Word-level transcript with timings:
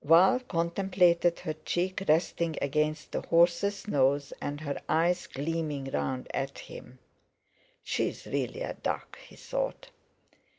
Val 0.03 0.39
contemplated 0.39 1.37
her 1.41 1.53
cheek 1.63 2.01
resting 2.09 2.55
against 2.59 3.11
the 3.11 3.21
horse's 3.27 3.87
nose, 3.87 4.33
and 4.41 4.59
her 4.61 4.81
eyes 4.89 5.27
gleaming 5.27 5.91
round 5.91 6.27
at 6.33 6.57
him. 6.57 6.97
"She's 7.83 8.25
really 8.25 8.63
a 8.63 8.73
duck," 8.73 9.19
he 9.19 9.35
thought. 9.35 9.91